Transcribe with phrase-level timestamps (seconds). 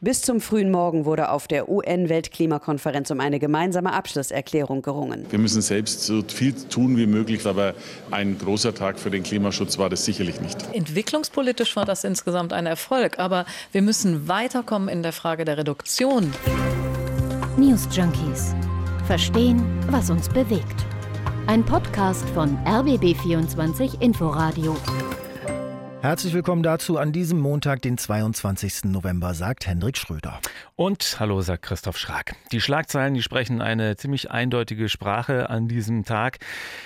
[0.00, 5.24] Bis zum frühen Morgen wurde auf der UN-Weltklimakonferenz um eine gemeinsame Abschlusserklärung gerungen.
[5.30, 7.74] Wir müssen selbst so viel tun wie möglich, aber
[8.10, 10.58] ein großer Tag für den Klimaschutz war das sicherlich nicht.
[10.74, 16.30] Entwicklungspolitisch war das insgesamt ein Erfolg, aber wir müssen weiterkommen in der Frage der Reduktion.
[17.56, 18.54] News Junkies.
[19.06, 20.84] Verstehen, was uns bewegt.
[21.46, 24.76] Ein Podcast von RBB24 Inforadio.
[26.02, 28.84] Herzlich willkommen dazu an diesem Montag, den 22.
[28.84, 30.40] November, sagt Hendrik Schröder.
[30.76, 32.36] Und hallo, sagt Christoph Schrag.
[32.52, 36.38] Die Schlagzeilen, die sprechen eine ziemlich eindeutige Sprache an diesem Tag.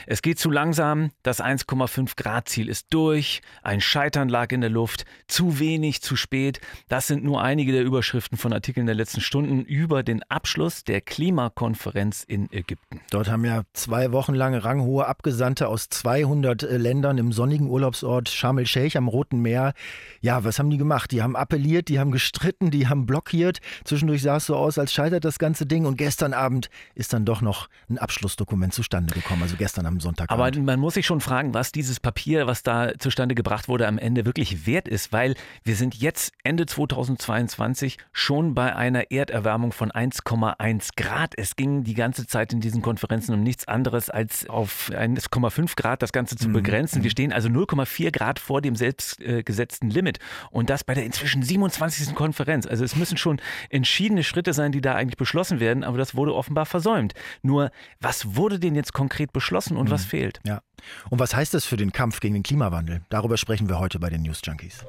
[0.07, 4.71] Es geht zu langsam, das 1,5 Grad Ziel ist durch, ein Scheitern lag in der
[4.71, 6.61] Luft, zu wenig, zu spät.
[6.89, 11.01] Das sind nur einige der Überschriften von Artikeln der letzten Stunden über den Abschluss der
[11.01, 13.01] Klimakonferenz in Ägypten.
[13.11, 18.59] Dort haben ja zwei Wochen lang ranghohe Abgesandte aus 200 Ländern im sonnigen Urlaubsort Sharm
[18.59, 19.73] el-Sheikh am Roten Meer.
[20.21, 21.11] Ja, was haben die gemacht?
[21.11, 23.61] Die haben appelliert, die haben gestritten, die haben blockiert.
[23.85, 25.87] Zwischendurch sah es so aus, als scheitert das ganze Ding.
[25.87, 29.43] Und gestern Abend ist dann doch noch ein Abschlussdokument zustande gekommen.
[29.43, 30.31] Also gestern am Sonntag.
[30.31, 33.99] Aber man muss sich schon fragen, was dieses Papier, was da zustande gebracht wurde, am
[33.99, 35.13] Ende wirklich wert ist.
[35.13, 35.35] Weil
[35.65, 41.35] wir sind jetzt Ende 2022 schon bei einer Erderwärmung von 1,1 Grad.
[41.37, 46.03] Es ging die ganze Zeit in diesen Konferenzen um nichts anderes als auf 1,5 Grad
[46.03, 46.53] das Ganze zu mhm.
[46.55, 47.03] begrenzen.
[47.03, 47.13] Wir mhm.
[47.13, 50.19] stehen also 0,4 Grad vor dem selbst äh, gesetzten Limit.
[50.51, 52.15] Und das bei der inzwischen 27.
[52.15, 52.67] Konferenz.
[52.67, 56.35] Also es müssen schon entschiedene Schritte sein, die da eigentlich beschlossen werden, aber das wurde
[56.35, 57.15] offenbar versäumt.
[57.43, 59.93] Nur, was wurde denn jetzt konkret beschlossen und mhm.
[59.93, 60.41] was fehlt?
[60.45, 60.63] Ja.
[61.11, 63.03] Und was heißt das für den Kampf gegen den Klimawandel?
[63.11, 64.85] Darüber sprechen wir heute bei den News Junkies.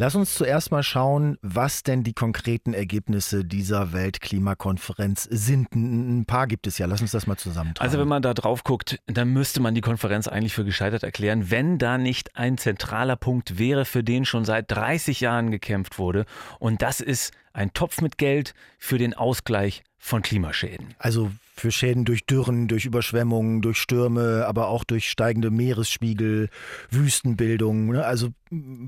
[0.00, 5.74] Lass uns zuerst mal schauen, was denn die konkreten Ergebnisse dieser Weltklimakonferenz sind.
[5.74, 6.86] Ein paar gibt es ja.
[6.86, 7.86] Lass uns das mal zusammentragen.
[7.86, 11.50] Also wenn man da drauf guckt, dann müsste man die Konferenz eigentlich für gescheitert erklären,
[11.50, 16.24] wenn da nicht ein zentraler Punkt wäre, für den schon seit 30 Jahren gekämpft wurde.
[16.58, 20.94] Und das ist ein Topf mit Geld für den Ausgleich von Klimaschäden.
[20.98, 26.48] Also für Schäden durch Dürren, durch Überschwemmungen, durch Stürme, aber auch durch steigende Meeresspiegel,
[26.90, 27.88] Wüstenbildung.
[27.88, 28.04] Ne?
[28.04, 28.28] Also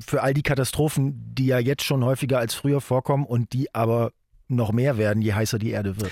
[0.06, 4.12] für all die Katastrophen, die ja jetzt schon häufiger als früher vorkommen und die aber
[4.48, 6.10] noch mehr werden, je heißer die Erde wird.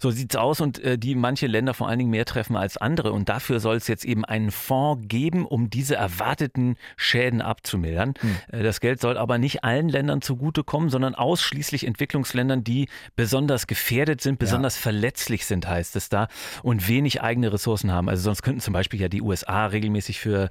[0.00, 3.12] So sieht's aus und äh, die manche Länder vor allen Dingen mehr treffen als andere.
[3.12, 8.14] Und dafür soll es jetzt eben einen Fonds geben, um diese erwarteten Schäden abzumildern.
[8.18, 8.36] Hm.
[8.50, 14.22] Äh, das Geld soll aber nicht allen Ländern zugutekommen, sondern ausschließlich Entwicklungsländern, die besonders gefährdet
[14.22, 14.82] sind, besonders ja.
[14.82, 16.28] verletzlich sind, heißt es da,
[16.62, 18.08] und wenig eigene Ressourcen haben.
[18.08, 20.48] Also sonst könnten zum Beispiel ja die USA regelmäßig für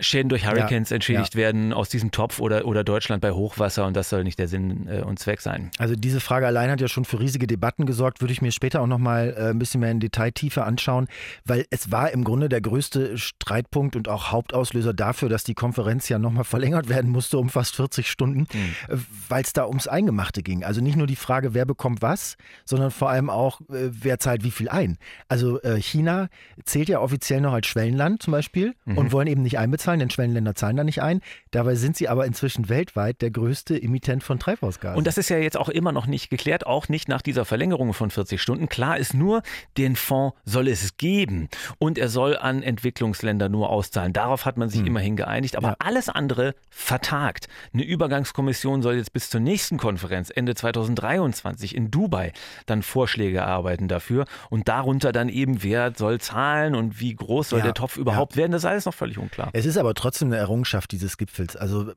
[0.00, 1.40] Schäden durch Hurricanes ja, entschädigt ja.
[1.40, 4.88] werden aus diesem Topf oder, oder Deutschland bei Hochwasser und das soll nicht der Sinn
[4.88, 5.70] äh, und Zweck sein.
[5.78, 8.80] Also diese Frage allein hat ja schon für riesige Debatten gesorgt, würde ich mir später
[8.80, 11.08] auch nochmal äh, ein bisschen mehr in Detailtiefe anschauen,
[11.44, 16.08] weil es war im Grunde der größte Streitpunkt und auch Hauptauslöser dafür, dass die Konferenz
[16.08, 19.04] ja nochmal verlängert werden musste um fast 40 Stunden, mhm.
[19.28, 20.64] weil es da ums Eingemachte ging.
[20.64, 24.44] Also nicht nur die Frage, wer bekommt was, sondern vor allem auch, äh, wer zahlt
[24.44, 24.98] wie viel ein.
[25.28, 26.28] Also äh, China
[26.64, 28.98] zählt ja offiziell noch als Schwellenland zum Beispiel mhm.
[28.98, 31.20] und wollen eben nicht einbezahlen zahlen, denn Schwellenländer zahlen da nicht ein.
[31.50, 34.96] Dabei sind sie aber inzwischen weltweit der größte Emittent von Treibhausgasen.
[34.96, 37.92] Und das ist ja jetzt auch immer noch nicht geklärt, auch nicht nach dieser Verlängerung
[37.92, 38.68] von 40 Stunden.
[38.68, 39.42] Klar ist nur,
[39.76, 44.12] den Fonds soll es geben und er soll an Entwicklungsländer nur auszahlen.
[44.12, 44.86] Darauf hat man sich hm.
[44.86, 45.76] immerhin geeinigt, aber ja.
[45.80, 47.48] alles andere vertagt.
[47.72, 52.32] Eine Übergangskommission soll jetzt bis zur nächsten Konferenz Ende 2023 in Dubai
[52.66, 57.58] dann Vorschläge erarbeiten dafür und darunter dann eben, wer soll zahlen und wie groß soll
[57.58, 57.66] ja.
[57.66, 58.38] der Topf überhaupt ja.
[58.38, 58.52] werden.
[58.52, 59.50] Das ist alles noch völlig unklar.
[59.52, 61.56] Es ist aber trotzdem eine Errungenschaft dieses Gipfels.
[61.56, 61.92] Also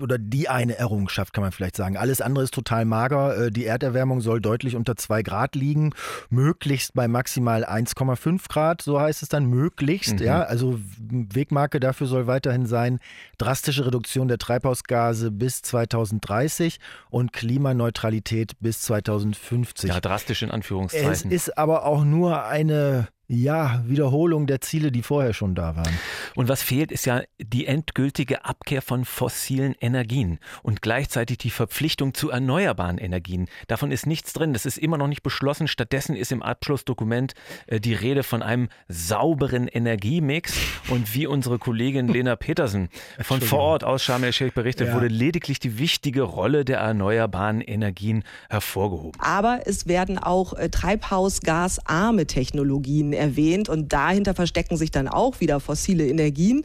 [0.00, 1.96] oder die eine Errungenschaft, kann man vielleicht sagen.
[1.96, 3.46] Alles andere ist total mager.
[3.46, 5.92] Äh, die Erderwärmung soll deutlich unter 2 Grad liegen,
[6.28, 10.20] möglichst bei maximal 1,5 Grad, so heißt es dann, möglichst.
[10.20, 10.26] Mhm.
[10.26, 12.98] Ja, also Wegmarke dafür soll weiterhin sein,
[13.38, 16.78] drastische Reduktion der Treibhausgase bis 2030
[17.10, 19.90] und Klimaneutralität bis 2050.
[19.90, 21.30] Ja, drastisch in Anführungszeichen.
[21.30, 25.98] Es ist aber auch nur eine ja, Wiederholung der Ziele, die vorher schon da waren.
[26.34, 32.14] Und was fehlt, ist ja die endgültige Abkehr von fossilen Energien und gleichzeitig die Verpflichtung
[32.14, 33.48] zu erneuerbaren Energien.
[33.68, 34.52] Davon ist nichts drin.
[34.52, 35.66] Das ist immer noch nicht beschlossen.
[35.66, 37.34] Stattdessen ist im Abschlussdokument
[37.68, 40.54] äh, die Rede von einem sauberen Energiemix.
[40.90, 42.88] Und wie unsere Kollegin Lena Petersen
[43.20, 44.94] von vor Ort aus Sharm el-Sheikh berichtet, ja.
[44.94, 49.18] wurde lediglich die wichtige Rolle der erneuerbaren Energien hervorgehoben.
[49.20, 55.40] Aber es werden auch äh, treibhausgasarme Technologien Energien erwähnt und dahinter verstecken sich dann auch
[55.40, 56.62] wieder fossile Energien,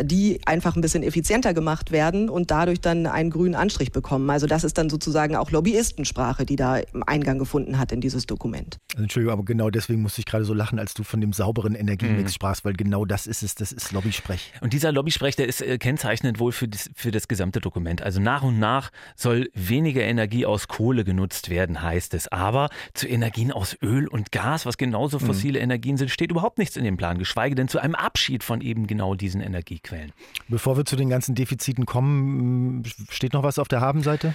[0.00, 4.28] die einfach ein bisschen effizienter gemacht werden und dadurch dann einen grünen Anstrich bekommen.
[4.30, 8.78] Also das ist dann sozusagen auch Lobbyistensprache, die da Eingang gefunden hat in dieses Dokument.
[8.92, 11.74] Also Entschuldigung, aber genau deswegen musste ich gerade so lachen, als du von dem sauberen
[11.74, 12.34] Energiemix mhm.
[12.34, 14.52] sprachst, weil genau das ist es, das ist Lobbysprech.
[14.60, 18.02] Und dieser Lobbysprech, der ist äh, kennzeichnend wohl für das, für das gesamte Dokument.
[18.02, 22.28] Also nach und nach soll weniger Energie aus Kohle genutzt werden, heißt es.
[22.28, 25.26] Aber zu Energien aus Öl und Gas, was genauso mhm.
[25.26, 25.64] fossile mhm.
[25.90, 28.86] Energien sind, steht überhaupt nichts in dem Plan, geschweige denn zu einem Abschied von eben
[28.86, 30.12] genau diesen Energiequellen.
[30.48, 34.34] Bevor wir zu den ganzen Defiziten kommen, steht noch was auf der Habenseite?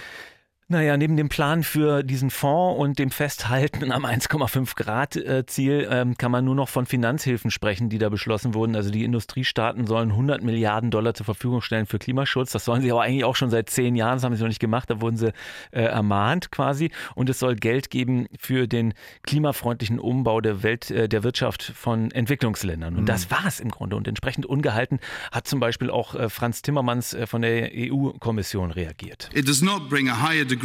[0.68, 5.86] Naja, neben dem Plan für diesen Fonds und dem Festhalten am 1,5 Grad äh, Ziel
[5.88, 8.74] ähm, kann man nur noch von Finanzhilfen sprechen, die da beschlossen wurden.
[8.74, 12.50] Also die Industriestaaten sollen 100 Milliarden Dollar zur Verfügung stellen für Klimaschutz.
[12.50, 14.16] Das sollen sie aber eigentlich auch schon seit zehn Jahren.
[14.16, 14.90] Das haben sie noch nicht gemacht.
[14.90, 15.28] Da wurden sie
[15.70, 16.90] äh, ermahnt quasi.
[17.14, 18.92] Und es soll Geld geben für den
[19.22, 22.96] klimafreundlichen Umbau der Welt, äh, der Wirtschaft von Entwicklungsländern.
[22.96, 23.06] Und mhm.
[23.06, 23.94] das war es im Grunde.
[23.94, 24.98] Und entsprechend ungehalten
[25.30, 29.30] hat zum Beispiel auch äh, Franz Timmermans äh, von der EU-Kommission reagiert.
[29.32, 30.55] It does not bring a higher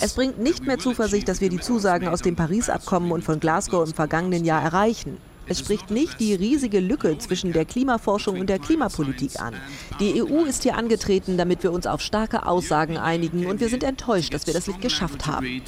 [0.00, 3.86] es bringt nicht mehr Zuversicht, dass wir die Zusagen aus dem Paris-Abkommen und von Glasgow
[3.86, 5.18] im vergangenen Jahr erreichen.
[5.46, 9.54] Es spricht nicht die riesige Lücke zwischen der Klimaforschung und der Klimapolitik an.
[9.98, 13.82] Die EU ist hier angetreten, damit wir uns auf starke Aussagen einigen und wir sind
[13.82, 15.62] enttäuscht, dass wir das nicht geschafft haben.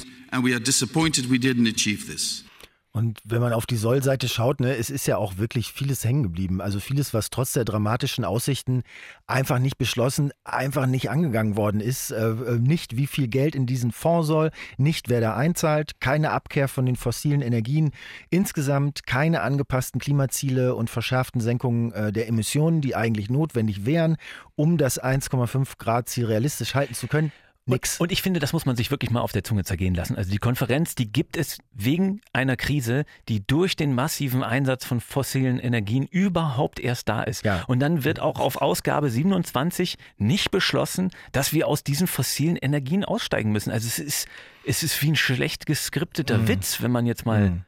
[2.93, 6.23] Und wenn man auf die Soll-Seite schaut, ne, es ist ja auch wirklich vieles hängen
[6.23, 6.59] geblieben.
[6.59, 8.83] Also vieles, was trotz der dramatischen Aussichten
[9.27, 12.11] einfach nicht beschlossen, einfach nicht angegangen worden ist.
[12.11, 16.31] Äh, äh, nicht wie viel Geld in diesen Fonds soll, nicht wer da einzahlt, keine
[16.31, 17.91] Abkehr von den fossilen Energien,
[18.29, 24.17] insgesamt keine angepassten Klimaziele und verschärften Senkungen äh, der Emissionen, die eigentlich notwendig wären,
[24.55, 27.31] um das 1,5 Grad Ziel realistisch halten zu können.
[27.65, 27.99] Nix.
[27.99, 30.15] Und, und, ich finde, das muss man sich wirklich mal auf der Zunge zergehen lassen.
[30.15, 34.99] Also die Konferenz, die gibt es wegen einer Krise, die durch den massiven Einsatz von
[34.99, 37.45] fossilen Energien überhaupt erst da ist.
[37.45, 37.63] Ja.
[37.67, 43.05] Und dann wird auch auf Ausgabe 27 nicht beschlossen, dass wir aus diesen fossilen Energien
[43.05, 43.71] aussteigen müssen.
[43.71, 44.27] Also es ist,
[44.65, 46.47] es ist wie ein schlecht geskripteter mhm.
[46.47, 47.65] Witz, wenn man jetzt mal mhm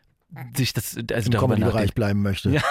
[0.55, 2.49] sich das also im Comedy-Bereich bleiben möchte.
[2.49, 2.61] Ja.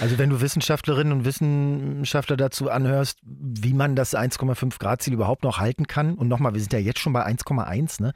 [0.00, 5.44] Also wenn du Wissenschaftlerinnen und Wissenschaftler dazu anhörst, wie man das 1,5 Grad Ziel überhaupt
[5.44, 8.12] noch halten kann und nochmal, wir sind ja jetzt schon bei 1,1, ne?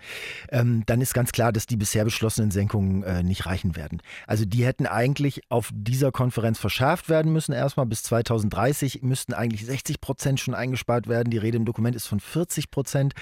[0.51, 4.01] Ähm, dann ist ganz klar, dass die bisher beschlossenen Senkungen äh, nicht reichen werden.
[4.27, 7.53] Also die hätten eigentlich auf dieser Konferenz verschärft werden müssen.
[7.53, 11.31] Erstmal bis 2030 müssten eigentlich 60 Prozent schon eingespart werden.
[11.31, 13.13] Die Rede im Dokument ist von 40 Prozent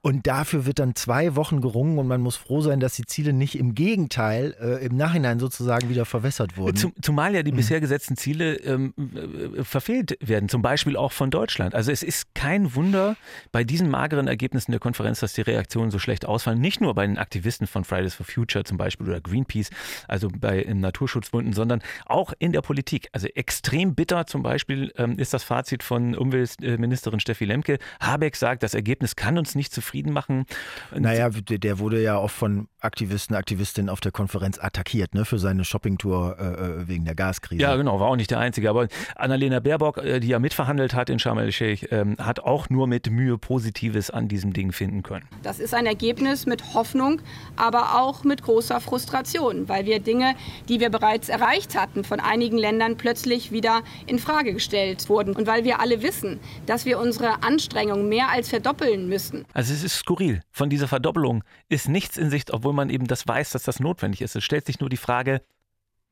[0.00, 3.34] und dafür wird dann zwei Wochen gerungen und man muss froh sein, dass die Ziele
[3.34, 6.76] nicht im Gegenteil äh, im Nachhinein sozusagen wieder verwässert wurden.
[6.76, 7.56] Zum, zumal ja die mhm.
[7.56, 11.74] bisher gesetzten Ziele ähm, äh, verfehlt werden, zum Beispiel auch von Deutschland.
[11.74, 13.16] Also es ist kein Wunder
[13.52, 16.60] bei diesen mageren Ergebnissen der Konferenz, dass die Reaktionen so schlecht ausfallen.
[16.60, 19.70] Nicht nur bei den Aktivisten von Fridays for Future zum Beispiel oder Greenpeace,
[20.06, 23.08] also bei Naturschutzbunden, sondern auch in der Politik.
[23.12, 27.78] Also extrem bitter zum Beispiel ähm, ist das Fazit von Umweltministerin Steffi Lemke.
[28.00, 30.46] Habeck sagt, das Ergebnis kann uns nicht zufrieden machen.
[30.94, 35.64] Naja, der wurde ja auch von Aktivisten, Aktivistinnen auf der Konferenz attackiert, ne, für seine
[35.64, 37.62] Shoppingtour äh, äh, wegen der Gaskrise.
[37.62, 38.70] Ja, genau, war auch nicht der Einzige.
[38.70, 42.86] Aber Annalena Baerbock, äh, die ja mitverhandelt hat in Sharm el-Sheikh, ähm, hat auch nur
[42.86, 45.26] mit Mühe Positives an diesem Ding finden können.
[45.42, 47.20] Das ist ein Ergebnis mit Hoffnung,
[47.56, 50.34] aber auch mit großer Frustration, weil wir Dinge,
[50.68, 55.34] die wir bereits erreicht hatten, von einigen Ländern plötzlich wieder in Frage gestellt wurden.
[55.34, 59.44] Und weil wir alle wissen, dass wir unsere Anstrengungen mehr als verdoppeln müssen.
[59.52, 60.42] Also es ist skurril.
[60.50, 64.22] Von dieser Verdoppelung ist nichts in Sicht, obwohl man eben das weiß, dass das notwendig
[64.22, 64.36] ist.
[64.36, 65.40] Es stellt sich nur die Frage,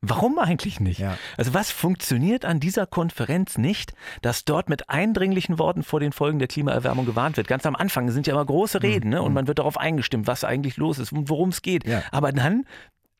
[0.01, 0.99] Warum eigentlich nicht?
[0.99, 1.17] Ja.
[1.37, 6.37] Also was funktioniert an dieser Konferenz nicht, dass dort mit eindringlichen Worten vor den Folgen
[6.37, 7.47] der Klimaerwärmung gewarnt wird?
[7.47, 9.21] Ganz am Anfang sind ja immer große Reden ne?
[9.23, 9.33] und mhm.
[9.33, 11.87] man wird darauf eingestimmt, was eigentlich los ist und worum es geht.
[11.87, 12.03] Ja.
[12.11, 12.65] Aber dann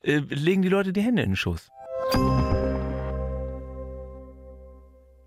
[0.04, 1.72] äh, legen die Leute die Hände in den Schoß.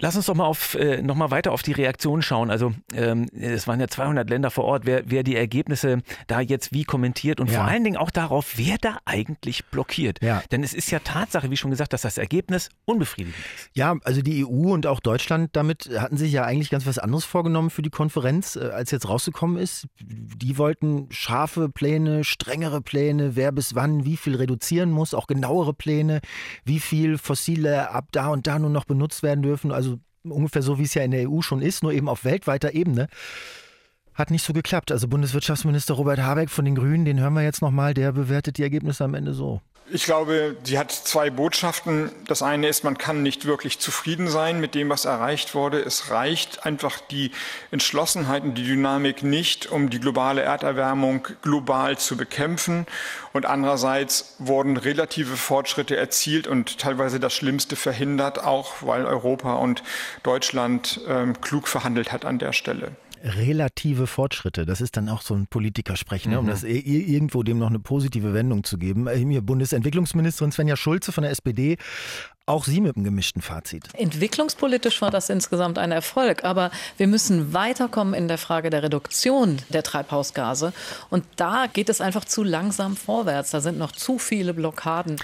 [0.01, 2.51] Lass uns doch mal auf äh, noch mal weiter auf die Reaktion schauen.
[2.51, 4.87] Also ähm, es waren ja 200 Länder vor Ort.
[4.87, 7.61] Wer, wer die Ergebnisse da jetzt wie kommentiert und ja.
[7.61, 10.23] vor allen Dingen auch darauf, wer da eigentlich blockiert.
[10.23, 10.43] Ja.
[10.51, 13.71] Denn es ist ja Tatsache, wie schon gesagt, dass das Ergebnis unbefriedigend ist.
[13.75, 17.25] Ja, also die EU und auch Deutschland damit hatten sich ja eigentlich ganz was anderes
[17.25, 19.87] vorgenommen für die Konferenz, äh, als jetzt rausgekommen ist.
[20.01, 25.75] Die wollten scharfe Pläne, strengere Pläne, wer bis wann wie viel reduzieren muss, auch genauere
[25.75, 26.21] Pläne,
[26.65, 29.73] wie viel fossile ab da und da nur noch benutzt werden dürfen.
[29.73, 29.90] Also
[30.25, 33.09] ungefähr so, wie es ja in der EU schon ist, nur eben auf weltweiter Ebene.
[34.15, 34.93] Hat nicht so geklappt.
[34.93, 38.63] Also Bundeswirtschaftsminister Robert Habeck von den Grünen, den hören wir jetzt nochmal, der bewertet die
[38.63, 39.61] Ergebnisse am Ende so.
[39.93, 42.13] Ich glaube, sie hat zwei Botschaften.
[42.29, 45.81] Das eine ist, man kann nicht wirklich zufrieden sein mit dem, was erreicht wurde.
[45.81, 47.33] Es reicht einfach die
[47.73, 52.87] Entschlossenheit und die Dynamik nicht, um die globale Erderwärmung global zu bekämpfen.
[53.33, 59.83] Und andererseits wurden relative Fortschritte erzielt und teilweise das Schlimmste verhindert, auch weil Europa und
[60.23, 64.67] Deutschland äh, klug verhandelt hat an der Stelle relative Fortschritte.
[64.67, 66.39] Das ist dann auch so ein Politikersprechen, ne?
[66.39, 66.51] um mhm.
[66.51, 69.07] das irgendwo dem noch eine positive Wendung zu geben.
[69.07, 71.77] Äh, hier Bundesentwicklungsministerin Svenja Schulze von der SPD
[72.47, 73.85] auch Sie mit einem gemischten Fazit.
[73.95, 79.59] Entwicklungspolitisch war das insgesamt ein Erfolg, aber wir müssen weiterkommen in der Frage der Reduktion
[79.69, 80.73] der Treibhausgase.
[81.11, 83.51] Und da geht es einfach zu langsam vorwärts.
[83.51, 85.17] Da sind noch zu viele Blockaden.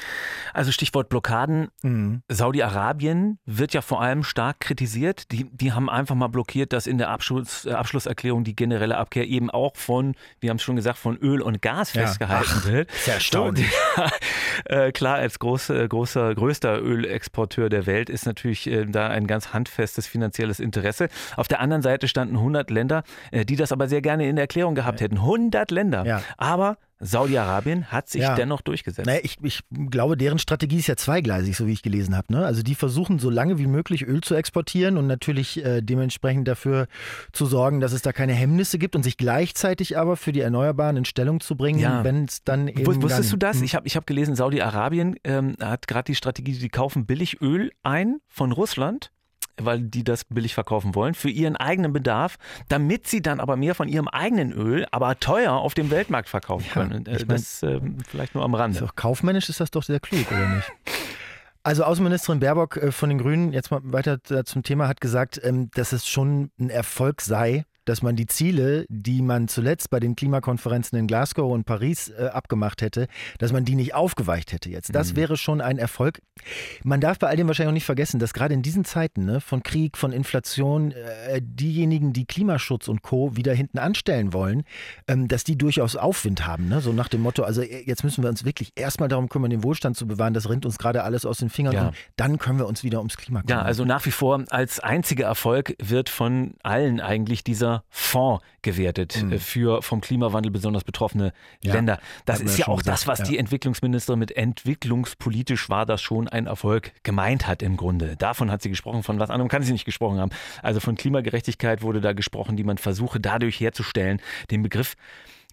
[0.52, 1.68] Also Stichwort Blockaden.
[1.82, 2.22] Mhm.
[2.28, 5.32] Saudi-Arabien wird ja vor allem stark kritisiert.
[5.32, 9.26] Die, die haben einfach mal blockiert, dass in der Abschluss, äh, Abschlusserklärung die generelle Abkehr
[9.26, 12.02] eben auch von, wir haben es schon gesagt, von Öl und Gas ja.
[12.02, 12.90] festgehalten Ach, wird.
[12.92, 13.70] Sehr erstaunlich.
[13.96, 14.02] So,
[14.64, 19.26] äh, klar, als große, großer, größter Öl Exporteur der Welt, ist natürlich äh, da ein
[19.26, 21.08] ganz handfestes finanzielles Interesse.
[21.36, 24.44] Auf der anderen Seite standen 100 Länder, äh, die das aber sehr gerne in der
[24.44, 25.18] Erklärung gehabt hätten.
[25.18, 26.04] 100 Länder.
[26.04, 26.22] Ja.
[26.36, 28.34] Aber Saudi-Arabien hat sich ja.
[28.34, 29.06] dennoch durchgesetzt.
[29.06, 29.60] Naja, ich, ich,
[29.90, 32.32] glaube, deren Strategie ist ja zweigleisig, so wie ich gelesen habe.
[32.32, 32.44] Ne?
[32.44, 36.86] Also die versuchen so lange wie möglich Öl zu exportieren und natürlich äh, dementsprechend dafür
[37.32, 40.96] zu sorgen, dass es da keine Hemmnisse gibt und sich gleichzeitig aber für die Erneuerbaren
[40.96, 42.02] in Stellung zu bringen, ja.
[42.02, 42.86] wenn es dann eben.
[42.86, 43.58] Wusstest du das?
[43.58, 43.64] Hm.
[43.64, 47.72] Ich habe ich hab gelesen, Saudi-Arabien ähm, hat gerade die Strategie, die kaufen billig Öl
[47.82, 49.10] ein von Russland
[49.60, 52.36] weil die das billig verkaufen wollen, für ihren eigenen Bedarf,
[52.68, 56.68] damit sie dann aber mehr von ihrem eigenen Öl, aber teuer auf dem Weltmarkt verkaufen
[56.70, 57.04] können.
[57.06, 58.84] Ja, ich mein, das äh, vielleicht nur am Rande.
[58.84, 60.72] Ist kaufmännisch ist das doch sehr klug, oder nicht?
[61.62, 65.70] Also Außenministerin Baerbock äh, von den Grünen, jetzt mal weiter zum Thema, hat gesagt, ähm,
[65.74, 70.14] dass es schon ein Erfolg sei, dass man die Ziele, die man zuletzt bei den
[70.16, 73.06] Klimakonferenzen in Glasgow und Paris äh, abgemacht hätte,
[73.38, 74.94] dass man die nicht aufgeweicht hätte jetzt.
[74.94, 75.16] Das mhm.
[75.16, 76.20] wäre schon ein Erfolg.
[76.82, 79.40] Man darf bei all dem wahrscheinlich auch nicht vergessen, dass gerade in diesen Zeiten ne,
[79.40, 83.36] von Krieg, von Inflation, äh, diejenigen, die Klimaschutz und Co.
[83.36, 84.64] wieder hinten anstellen wollen,
[85.08, 86.68] ähm, dass die durchaus Aufwind haben.
[86.68, 86.80] Ne?
[86.80, 89.62] So nach dem Motto, also äh, jetzt müssen wir uns wirklich erstmal darum kümmern, den
[89.62, 90.34] Wohlstand zu bewahren.
[90.34, 91.86] Das rinnt uns gerade alles aus den Fingern ja.
[91.88, 93.60] und dann können wir uns wieder ums Klima kümmern.
[93.60, 99.22] Ja, also nach wie vor als einziger Erfolg wird von allen eigentlich dieser Fonds gewertet
[99.22, 99.38] mhm.
[99.38, 102.00] für vom Klimawandel besonders betroffene ja, Länder.
[102.24, 103.24] Das ist ja auch gesagt, das, was ja.
[103.26, 108.16] die Entwicklungsministerin mit entwicklungspolitisch war das schon ein Erfolg gemeint hat im Grunde.
[108.16, 110.30] Davon hat sie gesprochen, von was anderem kann sie nicht gesprochen haben.
[110.62, 114.20] Also von Klimagerechtigkeit wurde da gesprochen, die man versuche dadurch herzustellen.
[114.50, 114.96] Den Begriff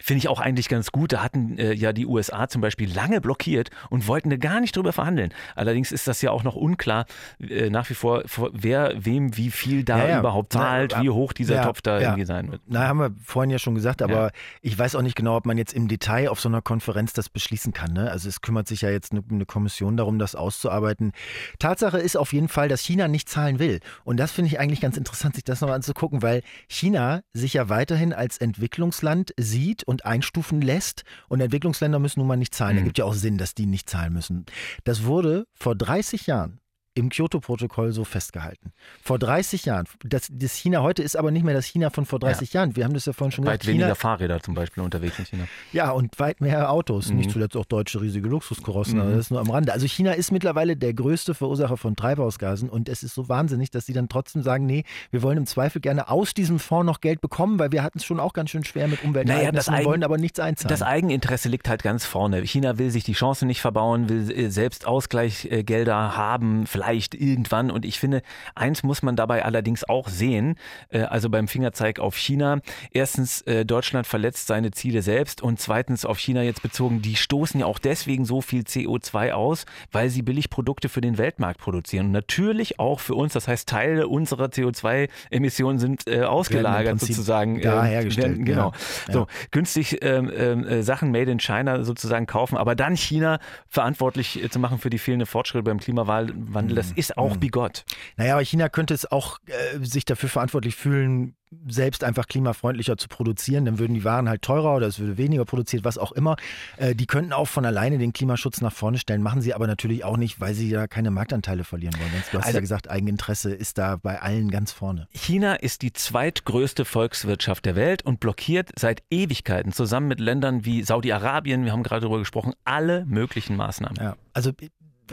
[0.06, 1.14] Finde ich auch eigentlich ganz gut.
[1.14, 4.76] Da hatten äh, ja die USA zum Beispiel lange blockiert und wollten da gar nicht
[4.76, 5.34] drüber verhandeln.
[5.56, 7.06] Allerdings ist das ja auch noch unklar
[7.40, 10.20] äh, nach wie vor, wer wem wie viel da ja, ja.
[10.20, 12.62] überhaupt zahlt, Na, wie hoch dieser ja, Topf da irgendwie sein wird.
[12.68, 14.32] Na, haben wir vorhin ja schon gesagt, aber
[14.62, 17.30] ich weiß auch nicht genau, ob man jetzt im Detail auf so einer Konferenz das
[17.30, 17.94] beschließen kann.
[17.94, 18.12] Ne?
[18.12, 21.14] Also es kümmert sich ja jetzt eine, eine Kommission darum, das auszuarbeiten.
[21.60, 23.80] Tatsache ist auf jeden Fall, dass China nicht zahlen will.
[24.04, 27.70] Und das finde ich eigentlich ganz interessant, sich das noch anzugucken, weil China sich ja
[27.70, 31.04] weiterhin als Entwicklungsland sieht und und einstufen lässt.
[31.30, 32.76] Und Entwicklungsländer müssen nun mal nicht zahlen.
[32.76, 32.80] Mhm.
[32.80, 34.46] Da gibt ja auch Sinn, dass die nicht zahlen müssen.
[34.84, 36.60] Das wurde vor 30 Jahren
[36.96, 38.72] im Kyoto-Protokoll so festgehalten.
[39.02, 39.86] Vor 30 Jahren.
[40.04, 42.62] Das, das, China heute ist aber nicht mehr das China von vor 30 ja.
[42.62, 42.76] Jahren.
[42.76, 43.76] Wir haben das ja vorhin schon weit gesagt.
[43.76, 45.48] Weit weniger Fahrräder zum Beispiel unterwegs in China.
[45.72, 47.10] Ja, und weit mehr Autos.
[47.10, 47.18] Mhm.
[47.18, 49.02] Nicht zuletzt auch deutsche riesige Luxuskorossen, mhm.
[49.02, 49.74] aber das ist nur am Rande.
[49.74, 53.88] Also China ist mittlerweile der größte Verursacher von Treibhausgasen und es ist so wahnsinnig, dass
[53.88, 57.22] sie dann trotzdem sagen, nee, wir wollen im Zweifel gerne aus diesem Fonds noch Geld
[57.22, 60.18] bekommen, weil wir hatten es schon auch ganz schön schwer mit Umweltereignissen, naja, wollen aber
[60.18, 60.70] nichts einzahlen.
[60.70, 62.46] Das Eigeninteresse liegt halt ganz vorne.
[62.46, 66.83] China will sich die Chance nicht verbauen, will äh, selbst Ausgleichsgelder haben, vielleicht
[67.16, 67.72] irgendwann an.
[67.72, 68.22] Und ich finde,
[68.56, 70.56] eins muss man dabei allerdings auch sehen,
[70.90, 72.60] äh, also beim Fingerzeig auf China.
[72.92, 77.60] Erstens, äh, Deutschland verletzt seine Ziele selbst und zweitens auf China jetzt bezogen, die stoßen
[77.60, 82.08] ja auch deswegen so viel CO2 aus, weil sie Billigprodukte für den Weltmarkt produzieren.
[82.08, 87.62] Und natürlich auch für uns, das heißt, Teile unserer CO2-Emissionen sind äh, ausgelagert sozusagen.
[87.62, 88.30] Da hergestellt.
[88.30, 88.74] Werden, genau.
[89.08, 89.14] Ja.
[89.14, 94.50] So, günstig ähm, äh, Sachen made in China sozusagen kaufen, aber dann China verantwortlich äh,
[94.50, 96.98] zu machen für die fehlenden Fortschritte beim Klimawandel, das mhm.
[96.98, 97.52] ist auch mhm.
[97.52, 97.86] Gott.
[98.18, 101.36] Naja, aber China könnte es auch äh, sich dafür verantwortlich fühlen,
[101.68, 105.46] selbst einfach klimafreundlicher zu produzieren, dann würden die Waren halt teurer oder es würde weniger
[105.46, 106.36] produziert, was auch immer.
[106.78, 110.04] Äh, die könnten auch von alleine den Klimaschutz nach vorne stellen, machen sie aber natürlich
[110.04, 112.12] auch nicht, weil sie ja keine Marktanteile verlieren wollen.
[112.32, 115.08] Du hast also, ja gesagt, Eigeninteresse ist da bei allen ganz vorne.
[115.12, 120.84] China ist die zweitgrößte Volkswirtschaft der Welt und blockiert seit Ewigkeiten zusammen mit Ländern wie
[120.84, 123.98] Saudi-Arabien, wir haben gerade darüber gesprochen, alle möglichen Maßnahmen.
[123.98, 124.52] Ja, also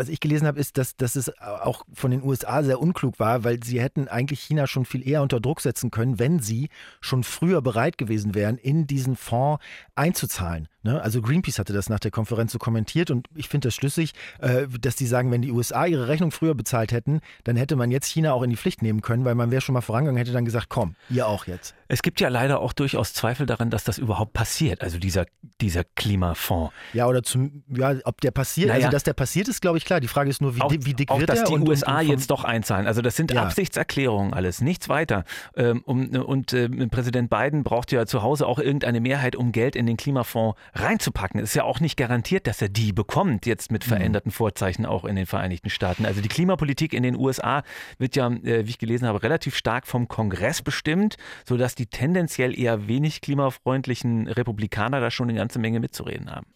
[0.01, 3.45] was ich gelesen habe, ist, dass, dass es auch von den USA sehr unklug war,
[3.45, 6.71] weil sie hätten eigentlich China schon viel eher unter Druck setzen können, wenn sie
[7.03, 9.63] schon früher bereit gewesen wären, in diesen Fonds
[9.97, 10.69] einzuzahlen.
[10.83, 11.01] Ne?
[11.01, 14.67] Also Greenpeace hatte das nach der Konferenz so kommentiert und ich finde das schlüssig, äh,
[14.81, 18.07] dass die sagen, wenn die USA ihre Rechnung früher bezahlt hätten, dann hätte man jetzt
[18.07, 20.45] China auch in die Pflicht nehmen können, weil man wäre schon mal vorangegangen, hätte dann
[20.45, 21.75] gesagt, komm, ihr auch jetzt.
[21.89, 25.27] Es gibt ja leider auch durchaus Zweifel daran, dass das überhaupt passiert, also dieser,
[25.61, 26.73] dieser Klimafonds.
[26.93, 29.85] Ja, oder zum, ja, ob der passiert, naja, also dass der passiert ist, glaube ich
[29.85, 30.01] klar.
[30.01, 31.49] Die Frage ist nur, wie, auch, wie dick auch, wird dass der?
[31.49, 32.87] die und, USA und, und jetzt doch einzahlen.
[32.87, 33.43] Also das sind Ja.
[33.43, 35.25] Absichtserklärungen alles, nichts weiter.
[35.57, 39.77] Ähm, um, und äh, Präsident Biden braucht ja zu Hause auch irgendeine Mehrheit, um Geld
[39.77, 41.41] in den Klimafonds reinzupacken.
[41.41, 45.05] Es ist ja auch nicht garantiert, dass er die bekommt, jetzt mit veränderten Vorzeichen auch
[45.05, 46.07] in den Vereinigten Staaten.
[46.07, 47.63] Also die Klimapolitik in den USA
[47.99, 52.59] wird ja, äh, wie ich gelesen habe, relativ stark vom Kongress bestimmt, sodass die tendenziell
[52.59, 56.47] eher wenig klimafreundlichen Republikaner da schon eine ganze Menge mitzureden haben.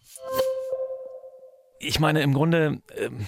[1.79, 3.27] Ich meine, im Grunde ähm,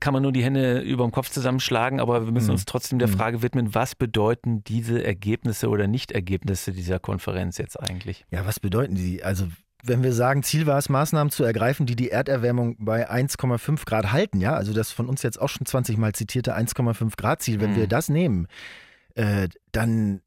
[0.00, 3.08] kann man nur die Hände über dem Kopf zusammenschlagen, aber wir müssen uns trotzdem der
[3.08, 8.24] Frage widmen, was bedeuten diese Ergebnisse oder Nicht-Ergebnisse dieser Konferenz jetzt eigentlich?
[8.30, 9.24] Ja, was bedeuten die?
[9.24, 9.46] Also
[9.84, 14.12] wenn wir sagen, Ziel war es, Maßnahmen zu ergreifen, die die Erderwärmung bei 1,5 Grad
[14.12, 17.60] halten, ja, also das von uns jetzt auch schon 20 Mal zitierte 1,5 Grad Ziel,
[17.60, 17.76] wenn Mhm.
[17.76, 18.48] wir das nehmen,
[19.14, 20.20] äh, dann,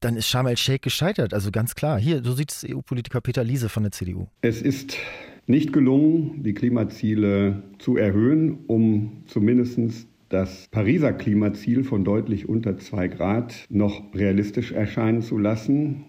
[0.00, 1.32] dann ist Sharm el-Sheikh gescheitert.
[1.32, 1.98] Also ganz klar.
[1.98, 4.26] Hier, so sieht es EU-Politiker Peter Liese von der CDU.
[4.42, 4.96] Es ist
[5.46, 9.78] nicht gelungen, die Klimaziele zu erhöhen, um zumindest
[10.28, 16.04] das Pariser Klimaziel von deutlich unter 2 Grad noch realistisch erscheinen zu lassen.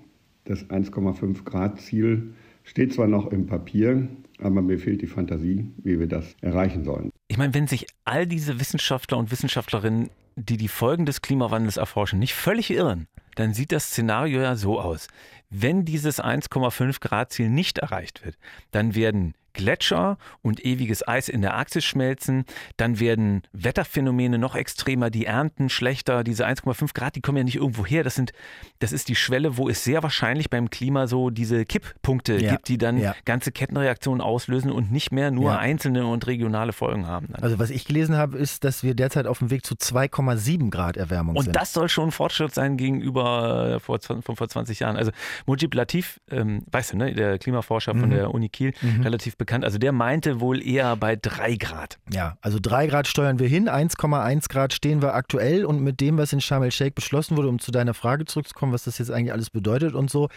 [0.45, 2.33] Das 1,5 Grad Ziel
[2.67, 4.07] steht zwar noch im Papier,
[4.39, 7.11] aber mir fehlt die Fantasie, wie wir das erreichen sollen.
[7.27, 12.19] Ich meine, wenn sich all diese Wissenschaftler und Wissenschaftlerinnen, die die Folgen des Klimawandels erforschen,
[12.19, 15.07] nicht völlig irren, dann sieht das Szenario ja so aus.
[15.49, 18.37] Wenn dieses 1,5 Grad Ziel nicht erreicht wird,
[18.71, 22.45] dann werden Gletscher und ewiges Eis in der Arktis schmelzen,
[22.77, 27.55] dann werden Wetterphänomene noch extremer, die Ernten schlechter, diese 1,5 Grad, die kommen ja nicht
[27.57, 28.31] irgendwo her, das sind,
[28.79, 32.69] das ist die Schwelle, wo es sehr wahrscheinlich beim Klima so diese Kipppunkte Ja, gibt,
[32.69, 33.15] die dann ja.
[33.25, 35.57] ganze Kettenreaktionen auslösen und nicht mehr nur Ja.
[35.57, 37.27] einzelne und regionale Folgen haben.
[37.33, 37.43] Dann.
[37.43, 40.95] Also was ich gelesen habe, ist, dass wir derzeit auf dem Weg zu 2,7 Grad
[40.97, 41.55] Erwärmung Und sind.
[41.55, 44.95] das soll schon ein Fortschritt sein gegenüber äh, vor, von vor 20 Jahren.
[44.97, 45.11] Also
[45.45, 48.13] Mujib Latif, ähm, weißt du, ne, der Klimaforscher von Mhm.
[48.13, 49.46] der Uni Kiel, relativ bekannt.
[49.51, 51.97] Also der meinte wohl eher bei drei Grad.
[52.13, 56.17] Ja, also 3 Grad steuern wir hin, 1,1 Grad stehen wir aktuell und mit dem,
[56.17, 59.33] was in Sharm el-Sheikh beschlossen wurde, um zu deiner Frage zurückzukommen, was das jetzt eigentlich
[59.33, 60.29] alles bedeutet und so,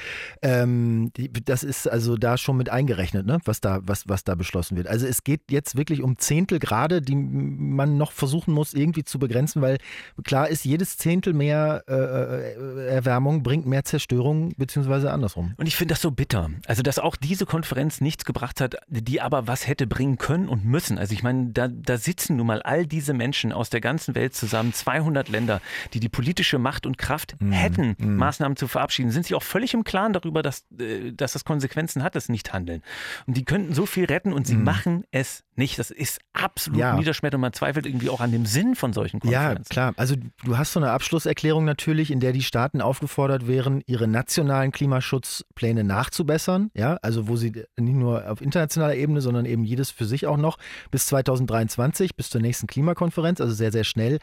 [0.43, 1.13] ähm,
[1.45, 3.39] das ist also da schon mit eingerechnet, ne?
[3.45, 4.87] was, da, was, was da beschlossen wird.
[4.87, 9.19] Also es geht jetzt wirklich um Zehntel Grade, die man noch versuchen muss irgendwie zu
[9.19, 9.79] begrenzen, weil
[10.25, 15.55] klar ist, jedes Zehntel mehr äh, äh, Erwärmung bringt mehr Zerstörung, beziehungsweise andersrum.
[15.57, 16.51] Und ich finde das so bitter.
[16.67, 20.65] Also, dass auch diese Konferenz nichts gebracht hat, die aber was hätte bringen können und
[20.65, 20.99] müssen.
[20.99, 24.35] Also, ich meine, da, da sitzen nun mal all diese Menschen aus der ganzen Welt
[24.35, 25.61] zusammen, 200 Länder,
[25.95, 29.85] die die politische Macht und Kraft hätten, Maßnahmen zu verabschieden, sind sich auch völlig im
[29.85, 32.83] Klaren darüber, dass, äh, dass das Konsequenzen hat, das Nicht-Handeln.
[33.27, 35.79] Und die könnten so viel retten und sie machen es nicht.
[35.79, 36.95] Das ist absolut Ja.
[36.97, 39.69] niederschmetternd und man zweifelt irgendwie auch an dem Sinn von solchen Ja, Konferenzen.
[39.71, 39.93] klar.
[39.97, 44.73] Also du hast so eine Abschlusserklärung natürlich, in der die Staaten aufgefordert wären, ihre nationalen
[44.73, 46.71] Klimaschutzpläne nachzubessern.
[46.75, 50.37] Ja, also wo sie nicht nur auf internationaler Ebene, sondern eben jedes für sich auch
[50.37, 50.59] noch
[50.91, 54.19] bis 2023, bis zur nächsten Klimakonferenz, also sehr, sehr schnell.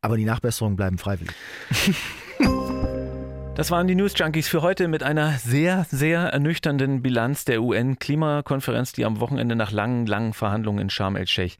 [0.00, 1.34] Aber die Nachbesserungen bleiben freiwillig.
[3.56, 8.92] Das waren die News Junkies für heute mit einer sehr, sehr ernüchternden Bilanz der UN-Klimakonferenz,
[8.94, 11.56] die am Wochenende nach langen, langen Verhandlungen in Sharm el-Sheikh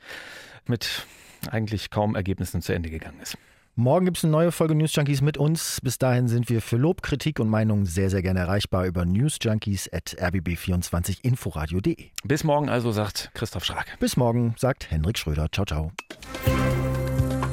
[0.67, 1.07] mit
[1.53, 3.39] eigentlich kaum Ergebnissen zu Ende gegangen ist.
[3.77, 5.81] Morgen gibt es eine neue Folge News Junkies mit uns.
[5.83, 11.97] Bis dahin sind wir für Lob, Kritik und Meinungen sehr, sehr gerne erreichbar über newsjunkies.rbb24inforadio.de.
[12.23, 13.99] Bis morgen also, sagt Christoph Schrag.
[13.99, 15.49] Bis morgen, sagt Henrik Schröder.
[15.51, 15.91] Ciao, ciao.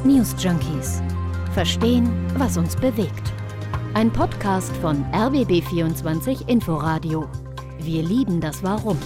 [0.04, 1.02] News Junkies.
[1.56, 3.34] Verstehen, was uns bewegt.
[3.96, 7.28] Ein Podcast von RBB24 Inforadio.
[7.80, 9.00] Wir lieben das Warum.